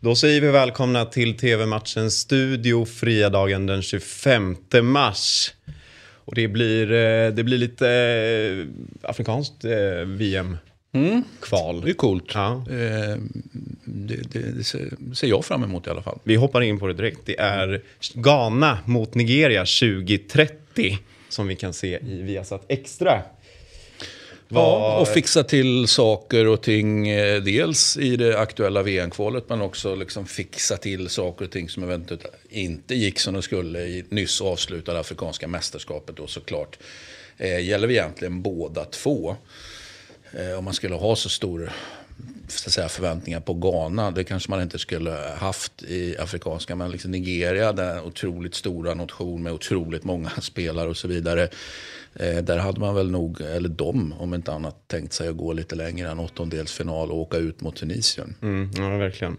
Då 0.00 0.14
säger 0.14 0.40
vi 0.40 0.50
välkomna 0.50 1.04
till 1.04 1.36
TV-matchens 1.36 2.14
studio 2.14 2.84
fredagen 2.84 3.66
den 3.66 3.82
25 3.82 4.56
mars. 4.82 5.54
Och 6.14 6.34
det 6.34 6.48
blir, 6.48 6.92
eh, 6.92 7.30
det 7.30 7.44
blir 7.44 7.58
lite 7.58 7.88
eh, 7.90 9.10
afrikanskt 9.10 9.64
eh, 9.64 10.06
VM-kval. 10.06 11.80
Det 11.80 11.90
är 11.90 11.94
coolt. 11.94 12.30
Ja. 12.34 12.64
Eh, 12.70 13.16
det, 13.84 14.32
det, 14.32 14.56
det 14.58 14.64
ser 15.14 15.26
jag 15.26 15.44
fram 15.44 15.64
emot 15.64 15.86
i 15.86 15.90
alla 15.90 16.02
fall. 16.02 16.18
Vi 16.24 16.36
hoppar 16.36 16.60
in 16.60 16.78
på 16.78 16.86
det 16.86 16.94
direkt. 16.94 17.20
Det 17.24 17.40
är 17.40 17.82
Ghana 18.14 18.78
mot 18.84 19.14
Nigeria 19.14 19.60
2030 19.60 20.98
som 21.28 21.46
vi 21.46 21.56
kan 21.56 21.72
se 21.72 21.98
i 22.02 22.22
Viasat 22.22 22.64
Extra. 22.68 23.22
Ja, 24.48 25.00
och 25.00 25.08
fixa 25.08 25.44
till 25.44 25.88
saker 25.88 26.46
och 26.46 26.62
ting, 26.62 27.08
eh, 27.08 27.42
dels 27.42 27.96
i 27.96 28.16
det 28.16 28.38
aktuella 28.38 28.82
VM-kvalet, 28.82 29.48
men 29.48 29.60
också 29.60 29.94
liksom 29.94 30.26
fixa 30.26 30.76
till 30.76 31.08
saker 31.08 31.44
och 31.44 31.50
ting 31.50 31.68
som 31.68 31.82
eventuellt 31.82 32.26
inte 32.48 32.94
gick 32.94 33.18
som 33.18 33.34
de 33.34 33.42
skulle 33.42 33.80
i 33.80 34.04
nyss 34.08 34.40
avslutade 34.40 35.00
afrikanska 35.00 35.48
mästerskapet 35.48 36.16
då 36.16 36.26
såklart. 36.26 36.78
Eh, 37.38 37.60
gäller 37.60 37.88
vi 37.88 37.94
egentligen 37.94 38.42
båda 38.42 38.84
två. 38.84 39.36
Eh, 40.32 40.58
om 40.58 40.64
man 40.64 40.74
skulle 40.74 40.94
ha 40.94 41.16
så 41.16 41.28
stor 41.28 41.72
så 42.48 42.70
säga, 42.70 42.88
förväntningar 42.88 43.40
på 43.40 43.54
Ghana, 43.54 44.10
det 44.10 44.24
kanske 44.24 44.50
man 44.50 44.62
inte 44.62 44.78
skulle 44.78 45.16
haft 45.36 45.82
i 45.82 46.16
afrikanska, 46.18 46.76
men 46.76 46.90
liksom 46.90 47.10
Nigeria, 47.10 47.72
den 47.72 48.00
otroligt 48.00 48.54
stora 48.54 48.94
nation 48.94 49.42
med 49.42 49.52
otroligt 49.52 50.04
många 50.04 50.30
spelare 50.40 50.88
och 50.88 50.96
så 50.96 51.08
vidare. 51.08 51.48
Eh, 52.14 52.36
där 52.36 52.58
hade 52.58 52.80
man 52.80 52.94
väl 52.94 53.10
nog, 53.10 53.40
eller 53.40 53.68
de 53.68 54.14
om 54.18 54.34
inte 54.34 54.52
annat, 54.52 54.88
tänkt 54.88 55.12
sig 55.12 55.28
att 55.28 55.36
gå 55.36 55.52
lite 55.52 55.74
längre 55.74 56.10
än 56.10 56.18
åttondelsfinal 56.18 57.10
och 57.10 57.18
åka 57.18 57.36
ut 57.36 57.60
mot 57.60 57.76
Tunisien. 57.76 58.34
Mm, 58.42 58.70
ja, 58.76 58.96
verkligen. 58.96 59.36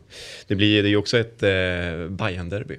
Det 0.47 0.55
blir 0.55 0.85
ju 0.85 0.97
också 0.97 1.17
ett 1.17 1.43
eh, 1.43 1.49
Bayern-derby. 2.09 2.77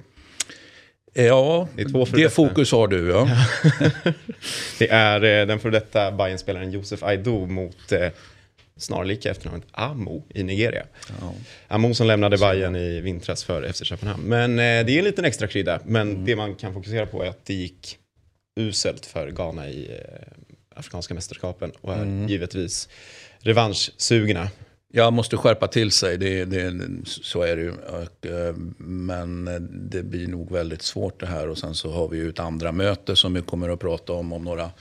Ja, 1.13 1.67
Det 1.75 2.05
det 2.13 2.29
fokus 2.29 2.71
har 2.71 2.87
du 2.87 3.09
ja. 3.09 3.29
Det 4.79 4.89
är 4.89 5.23
eh, 5.23 5.47
den 5.47 5.59
före 5.59 5.71
detta 5.71 6.11
Bayern-spelaren 6.11 6.71
Josef 6.71 7.03
Aido 7.03 7.45
mot 7.45 7.91
eh, 7.91 8.07
snarlika 8.81 9.31
efternamnet 9.31 9.67
Amo 9.71 10.23
i 10.29 10.43
Nigeria. 10.43 10.85
ja. 11.21 11.33
Amo 11.67 11.93
som 11.93 12.07
lämnade 12.07 12.37
Bayern 12.37 12.75
i 12.75 13.01
vintras 13.01 13.43
för 13.43 13.71
FC 13.73 13.83
Köpenhamn. 13.85 14.23
Men 14.23 14.51
eh, 14.51 14.85
det 14.85 14.91
är 14.91 14.97
en 14.97 15.03
liten 15.03 15.25
extra 15.25 15.47
krydda. 15.47 15.79
Men 15.85 16.09
Mm. 16.11 16.25
det 16.25 16.35
man 16.35 16.55
kan 16.55 16.73
fokusera 16.73 17.05
på 17.05 17.23
är 17.23 17.29
att 17.29 17.45
det 17.45 17.53
gick 17.53 17.97
uselt 18.59 19.05
för 19.05 19.31
Ghana 19.31 19.69
i 19.69 19.85
eh, 19.91 20.77
Afrikanska 20.79 21.13
mästerskapen 21.13 21.71
och 21.81 21.93
är 21.93 22.01
Mm. 22.01 22.27
givetvis 22.27 22.89
revanschsugna. 23.39 24.49
Jag 24.93 25.13
måste 25.13 25.37
skärpa 25.37 25.67
till 25.67 25.91
sig, 25.91 26.17
det, 26.17 26.45
det, 26.45 26.73
så 27.05 27.41
är 27.41 27.55
det 27.55 27.61
ju. 27.61 27.69
Eh, 27.69 28.55
men 28.77 29.45
det 29.91 30.03
blir 30.03 30.27
nog 30.27 30.51
väldigt 30.51 30.81
svårt 30.81 31.19
det 31.19 31.25
här. 31.25 31.47
Och 31.49 31.57
sen 31.57 31.75
så 31.75 31.91
har 31.91 32.07
vi 32.07 32.17
ju 32.17 32.29
ett 32.29 32.39
andra 32.39 32.71
möte 32.71 33.15
som 33.15 33.33
vi 33.33 33.41
kommer 33.41 33.69
att 33.69 33.79
prata 33.79 34.13
om 34.13 34.33
om 34.33 34.43
några, 34.43 34.71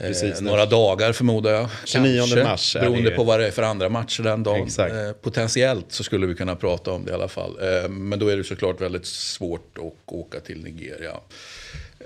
Precis, 0.00 0.38
eh, 0.38 0.42
några 0.42 0.66
dagar 0.66 1.12
förmodar 1.12 1.50
jag. 1.52 1.68
29 1.84 2.18
Kanske, 2.18 2.44
mars 2.44 2.76
Beroende 2.80 3.10
det- 3.10 3.16
på 3.16 3.24
vad 3.24 3.40
det 3.40 3.46
är 3.46 3.50
för 3.50 3.62
andra 3.62 3.88
matcher 3.88 4.22
den 4.22 4.42
dagen. 4.42 4.68
Eh, 4.78 5.12
potentiellt 5.12 5.86
så 5.88 6.04
skulle 6.04 6.26
vi 6.26 6.34
kunna 6.34 6.56
prata 6.56 6.92
om 6.92 7.04
det 7.04 7.10
i 7.10 7.14
alla 7.14 7.28
fall. 7.28 7.58
Eh, 7.60 7.88
men 7.88 8.18
då 8.18 8.28
är 8.28 8.36
det 8.36 8.44
såklart 8.44 8.80
väldigt 8.80 9.06
svårt 9.06 9.78
att 9.78 10.12
åka 10.12 10.40
till 10.40 10.62
Nigeria. 10.64 11.12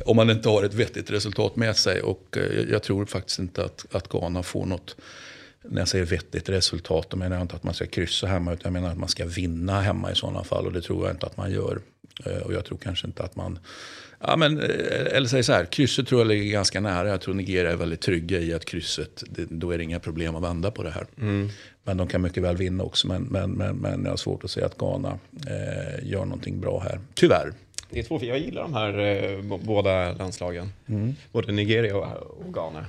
Om 0.05 0.17
man 0.17 0.31
inte 0.31 0.49
har 0.49 0.63
ett 0.65 0.75
vettigt 0.75 1.11
resultat 1.11 1.57
med 1.57 1.77
sig. 1.77 2.03
Och 2.03 2.37
eh, 2.37 2.71
jag 2.71 2.83
tror 2.83 3.05
faktiskt 3.07 3.39
inte 3.39 3.65
att, 3.65 3.87
att 3.93 4.09
Ghana 4.09 4.43
får 4.43 4.67
något 4.67 4.97
när 5.63 5.81
jag 5.81 5.89
säger 5.89 6.05
vettigt 6.05 6.49
resultat, 6.49 7.07
då 7.11 7.17
menar 7.17 7.37
jag 7.37 7.45
inte 7.45 7.57
att 7.57 7.63
man 7.63 7.75
ska 7.75 7.87
kryssa 7.87 8.27
hemma, 8.27 8.53
utan 8.53 8.75
jag 8.75 8.83
menar 8.83 8.93
att 8.93 8.99
man 8.99 9.09
ska 9.09 9.25
vinna 9.27 9.81
hemma 9.81 10.13
i 10.13 10.15
sådana 10.15 10.45
fall. 10.45 10.67
Och 10.67 10.73
det 10.73 10.83
tror 10.83 11.07
jag 11.07 11.15
inte 11.15 11.27
att 11.27 11.37
man 11.37 11.53
gör. 11.53 11.81
Eh, 12.25 12.37
Och 12.43 12.53
jag 12.53 12.65
tror 12.65 12.79
kanske 12.79 13.07
inte 13.07 13.23
att 13.23 13.37
man... 13.37 13.59
Ja, 14.21 14.37
men, 14.37 14.59
eh, 14.61 14.67
eller 15.17 15.29
säg 15.29 15.43
så 15.43 15.53
här, 15.53 15.65
krysset 15.65 16.07
tror 16.09 16.21
jag 16.21 16.29
ligger 16.29 16.53
ganska 16.53 16.81
nära. 16.81 17.09
Jag 17.09 17.21
tror 17.21 17.35
Nigeria 17.35 17.73
är 17.73 17.77
väldigt 17.77 18.01
trygga 18.01 18.39
i 18.41 18.55
att 18.55 18.65
krysset, 18.65 19.25
det, 19.31 19.45
då 19.51 19.71
är 19.71 19.79
det 19.79 19.85
inga 19.85 20.01
problem 20.01 20.37
att 20.37 20.43
vända 20.43 20.71
på 20.71 20.83
det 20.83 20.91
här. 20.91 21.07
Men 21.85 21.97
de 21.97 22.09
kan 22.09 22.23
mycket 22.23 22.43
väl 22.43 22.57
vinna 22.57 22.85
också. 22.85 23.07
Men, 23.09 23.23
men, 23.23 23.51
men, 23.51 23.77
men 23.77 24.03
jag 24.05 24.11
har 24.13 24.17
svårt 24.17 24.45
att 24.45 24.51
säga 24.51 24.67
att 24.67 24.79
Ghana 24.79 25.19
eh, 25.47 26.09
gör 26.09 26.25
någonting 26.25 26.61
bra 26.61 26.81
här. 26.81 27.01
Tyvärr. 27.15 27.53
Det 27.91 27.99
är 27.99 28.03
två, 28.03 28.21
jag 28.23 28.39
gillar 28.39 28.63
de 28.63 28.75
här 28.75 28.99
eh, 28.99 29.59
båda 29.65 30.13
landslagen. 30.13 30.73
Både 31.33 31.53
Nigeria 31.53 31.97
och, 31.97 32.47
och 32.47 32.55
Ghana. 32.55 32.87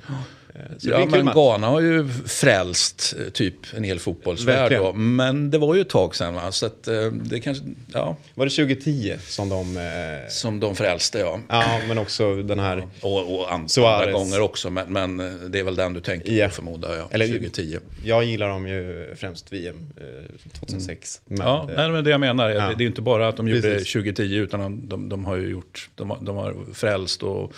Eh, 0.55 0.61
så 0.77 0.89
Ja, 0.89 1.05
men. 1.11 1.25
Ghana 1.25 1.67
har 1.67 1.81
ju 1.81 2.07
frälst 2.25 3.15
eh, 3.19 3.29
typ 3.29 3.53
en 3.75 3.83
hel 3.83 3.99
fotbollsvärld. 3.99 4.71
Då. 4.71 4.93
Men 4.93 5.51
det 5.51 5.57
var 5.57 5.75
ju 5.75 5.81
ett 5.81 5.89
tag 5.89 6.15
sedan. 6.15 6.33
Va? 6.33 6.51
Så 6.51 6.65
att, 6.65 6.87
eh, 6.87 7.05
det 7.11 7.39
kanske, 7.39 7.63
ja, 7.93 8.15
Var 8.35 8.45
det 8.45 8.49
2010 8.51 9.15
som 9.27 9.49
de... 9.49 9.77
Eh, 9.77 10.29
som 10.29 10.59
de 10.59 10.75
frälste 10.75 11.19
ja. 11.19 11.39
ja, 11.49 11.79
men 11.87 11.97
också 11.97 12.35
den 12.35 12.59
här... 12.59 12.87
Och, 13.01 13.39
och 13.39 13.53
andra, 13.53 13.67
Suarez. 13.67 14.13
gånger 14.13 14.41
också. 14.41 14.69
Men, 14.69 14.93
men 14.93 15.17
det 15.51 15.59
är 15.59 15.63
väl 15.63 15.75
den 15.75 15.93
du 15.93 15.99
tänker 16.01 16.31
Ja. 16.33 16.47
på 16.47 16.53
förmodar 16.53 16.95
jag. 16.95 17.13
Eller- 17.13 17.27
2010. 17.27 17.77
Jag 18.03 18.23
gillar 18.23 18.49
dem 18.49 18.67
ju 18.67 19.13
främst 19.15 19.53
VM 19.53 19.75
eh, 19.97 20.49
2006. 20.59 21.21
Men, 21.25 21.37
Ja, 21.37 21.67
eh, 21.69 21.75
nej, 21.77 21.89
men 21.89 22.03
det 22.03 22.09
jag 22.09 22.19
menar. 22.19 22.49
Ja. 22.49 22.67
Det, 22.69 22.75
det 22.77 22.83
är 22.83 22.87
inte 22.87 23.01
bara 23.01 23.27
att 23.27 23.37
de 23.37 23.47
gjorde 23.47 23.61
Precis. 23.61 23.93
2010 23.93 24.23
utan 24.35 24.86
de, 24.89 25.09
de, 25.09 25.25
har 25.25 25.35
ju 25.35 25.49
gjort, 25.49 25.89
de, 25.95 26.09
har- 26.09 26.19
de 26.21 26.35
har 26.37 26.55
frälst 26.73 27.23
och 27.23 27.53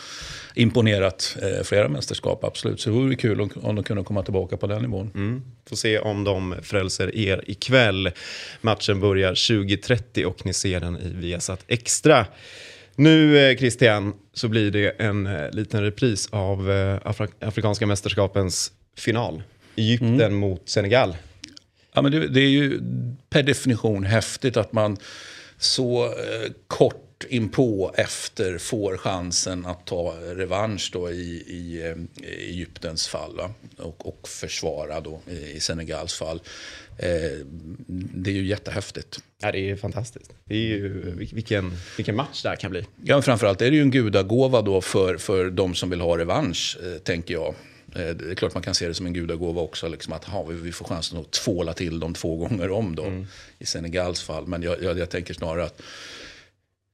imponerat 0.55 1.37
eh, 1.41 1.63
flera 1.63 1.87
mästerskap 1.89 2.43
absolut. 2.43 2.81
Så 2.81 2.89
det 2.89 2.95
vore 2.95 3.15
kul 3.15 3.41
om, 3.41 3.49
om 3.61 3.75
de 3.75 3.83
kunde 3.83 4.03
komma 4.03 4.23
tillbaka 4.23 4.57
på 4.57 4.67
den 4.67 4.81
nivån. 4.81 5.11
Mm. 5.15 5.41
Får 5.69 5.75
se 5.75 5.99
om 5.99 6.23
de 6.23 6.55
frälser 6.63 7.15
er 7.15 7.43
ikväll. 7.47 8.11
Matchen 8.61 8.99
börjar 8.99 9.33
20.30 9.33 10.23
och 10.23 10.45
ni 10.45 10.53
ser 10.53 10.79
den 10.79 10.95
i 10.97 11.09
Viasat 11.13 11.63
Extra. 11.67 12.25
Nu 12.95 13.37
eh, 13.49 13.57
Christian 13.57 14.13
så 14.33 14.47
blir 14.47 14.71
det 14.71 14.89
en 14.89 15.27
eh, 15.27 15.51
liten 15.51 15.81
repris 15.83 16.29
av 16.31 16.71
eh, 16.71 16.95
Afri- 16.99 17.33
Afrikanska 17.47 17.87
mästerskapens 17.87 18.71
final. 18.97 19.43
Egypten 19.75 20.21
Mm. 20.21 20.35
mot 20.35 20.69
Senegal. 20.69 21.17
Ja, 21.93 22.01
men 22.01 22.11
det, 22.11 22.27
det 22.27 22.41
är 22.41 22.49
ju 22.49 22.79
per 23.29 23.43
definition 23.43 24.03
häftigt 24.03 24.57
att 24.57 24.73
man 24.73 24.97
så 25.57 26.05
eh, 26.05 26.51
kort 26.67 27.08
inpå 27.29 27.93
efter 27.97 28.57
får 28.57 28.97
chansen 28.97 29.65
att 29.65 29.85
ta 29.85 30.15
revansch 30.21 30.89
då 30.93 31.11
i, 31.11 31.43
i, 31.47 31.81
eh, 31.85 32.25
i 32.29 32.49
Egyptens 32.49 33.07
fall 33.07 33.35
va? 33.37 33.51
Och, 33.77 34.07
och 34.07 34.27
försvara 34.27 34.99
då 35.01 35.21
i, 35.55 35.59
Senegals 35.59 36.13
fall. 36.13 36.41
Eh, 36.97 37.31
det 37.87 38.29
är 38.29 38.35
ju 38.35 38.45
jättehäftigt. 38.45 39.19
Ja, 39.41 39.51
det 39.51 39.69
är 39.69 39.75
fantastiskt. 39.75 40.33
Det 40.45 40.55
är 40.55 40.59
ju, 40.59 41.03
vil- 41.19 41.33
vilken, 41.35 41.71
vilken 41.97 42.15
match 42.15 42.43
det 42.43 42.49
här 42.49 42.55
kan 42.55 42.71
bli. 42.71 42.85
Ja, 43.03 43.15
men 43.15 43.23
framförallt 43.23 43.61
är 43.61 43.69
det 43.71 43.75
ju 43.75 43.81
en 43.81 43.91
gudagåva 43.91 44.61
då 44.61 44.81
för, 44.81 45.17
för 45.17 45.49
de 45.49 45.75
som 45.75 45.89
vill 45.89 46.01
ha 46.01 46.17
revansch, 46.17 46.77
eh, 46.83 46.97
tänker 46.99 47.33
jag. 47.33 47.47
Eh, 47.95 48.15
Det 48.15 48.31
är 48.31 48.35
klart 48.35 48.53
man 48.53 48.63
kan 48.63 48.75
se 48.75 48.87
det 48.87 48.93
som 48.93 49.05
en 49.05 49.13
gudagåva 49.13 49.61
också, 49.61 49.87
liksom 49.87 50.13
att 50.13 50.23
ha, 50.23 50.43
vi- 50.43 50.71
får 50.71 50.85
chansen 50.85 51.19
att 51.19 51.31
tvåla 51.31 51.73
till 51.73 51.99
dem 51.99 52.13
två 52.13 52.35
gånger 52.37 52.71
om 52.71 52.95
då, 52.95 53.25
i 53.59 53.65
Senegals 53.65 54.21
fall. 54.23 54.47
Men 54.47 54.61
jag, 54.63 54.83
jag, 54.83 54.99
jag 54.99 55.09
tänker 55.09 55.33
snarare 55.33 55.63
att, 55.63 55.81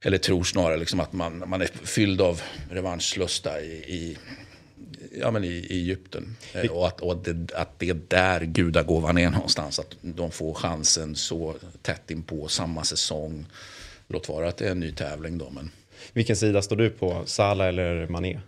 eller 0.04 0.18
tror 0.18 0.44
snarare 0.44 0.76
liksom 0.76 1.00
att 1.00 1.12
man, 1.12 1.44
man 1.46 1.62
är 1.62 1.66
fylld 1.66 2.20
av 2.20 2.42
revanschlusta 2.70 3.60
i, 3.60 3.72
i, 3.72 4.18
ja, 5.20 5.30
men 5.30 5.44
i, 5.44 5.48
i 5.48 5.72
Egypten. 5.80 6.36
Eh, 6.52 6.70
Och, 6.70 6.86
att, 6.86 7.00
och 7.00 7.12
att, 7.12 7.24
det, 7.24 7.54
att 7.54 7.78
det 7.78 7.88
är 7.90 8.00
där 8.08 8.40
gudagåvan 8.40 9.18
är 9.18 9.30
någonstans. 9.30 9.78
Att 9.78 9.96
de 10.00 10.30
får 10.30 10.54
chansen 10.54 11.16
så 11.16 11.54
tätt 11.82 12.10
in 12.10 12.22
på 12.22 12.48
samma 12.48 12.84
säsong. 12.84 13.46
Låt 14.08 14.28
vara 14.28 14.48
att 14.48 14.56
det 14.56 14.66
är 14.66 14.70
en 14.70 14.80
ny 14.80 14.92
tävling 14.92 15.38
då, 15.38 15.50
men 15.50 15.70
Vilken 16.12 16.36
sida 16.36 16.62
står 16.62 16.76
du 16.76 16.90
på? 16.90 17.22
Salah 17.26 17.66
eller 17.68 18.06
Mané? 18.06 18.40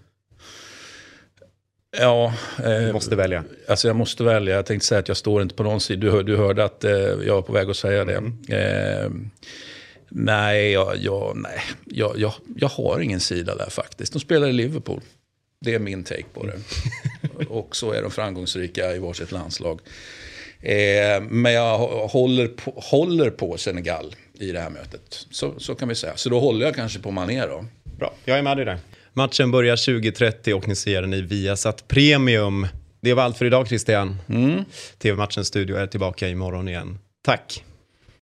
Ja, 1.98 2.34
Du 2.56 2.86
eh, 2.86 2.92
måste 2.92 3.16
välja. 3.16 3.44
alltså 3.68 3.88
jag 3.88 3.96
måste 3.96 4.24
välja. 4.24 4.54
Jag 4.54 4.66
tänkte 4.66 4.86
säga 4.86 4.98
att 4.98 5.08
jag 5.08 5.16
står 5.16 5.42
inte 5.42 5.54
på 5.54 5.62
någon 5.62 5.80
sida. 5.80 6.10
Du, 6.10 6.22
du 6.22 6.36
hörde 6.36 6.64
att 6.64 6.84
eh, 6.84 6.90
jag 6.92 7.34
var 7.34 7.42
på 7.42 7.52
väg 7.52 7.70
att 7.70 7.76
säga 7.76 8.04
det. 8.04 8.14
Eh, 8.56 9.10
nej, 10.08 10.70
jag, 10.72 10.96
jag, 10.96 11.36
nej 11.36 11.60
jag, 11.84 12.18
jag, 12.18 12.32
jag 12.56 12.68
har 12.68 13.00
ingen 13.00 13.20
sida 13.20 13.54
där 13.54 13.70
faktiskt. 13.70 14.12
De 14.12 14.18
spelar 14.20 14.48
i 14.48 14.52
Liverpool. 14.52 15.00
Det 15.60 15.74
är 15.74 15.78
min 15.78 16.04
take 16.04 16.24
på 16.34 16.46
det. 16.46 16.58
Och 17.48 17.76
så 17.76 17.92
är 17.92 18.02
de 18.02 18.10
framgångsrika 18.10 18.94
i 18.94 18.98
varsitt 18.98 19.32
landslag. 19.32 19.80
Eh, 20.60 21.22
men 21.30 21.52
jag 21.52 21.78
hå- 21.78 22.08
håller 22.08 22.48
på, 22.48 22.70
håller 22.76 23.30
på 23.30 23.56
Senegal 23.56 24.14
i 24.34 24.52
det 24.52 24.60
här 24.60 24.70
mötet. 24.70 25.26
Så, 25.30 25.54
så 25.58 25.74
kan 25.74 25.88
vi 25.88 25.94
säga. 25.94 26.16
Så 26.16 26.28
då 26.28 26.40
håller 26.40 26.66
jag 26.66 26.74
kanske 26.74 26.98
på 26.98 27.10
Mané 27.10 27.46
då. 27.46 27.64
Bra, 27.98 28.14
jag 28.24 28.38
är 28.38 28.42
med 28.42 28.56
dig 28.56 28.64
där. 28.66 28.78
Matchen 29.12 29.50
börjar 29.50 29.76
20.30 29.76 30.52
och 30.52 30.68
ni 30.68 30.76
ser 30.76 31.00
den 31.02 31.14
i 31.14 31.20
Viasat 31.22 31.88
Premium. 31.88 32.66
Det 33.00 33.14
var 33.14 33.22
allt 33.22 33.38
för 33.38 33.44
idag 33.44 33.68
Christian. 33.68 34.16
TV-matchens 34.98 35.46
studio 35.48 35.76
är 35.76 35.86
tillbaka 35.86 36.28
imorgon 36.28 36.68
igen. 36.68 36.98
Tack! 37.24 37.64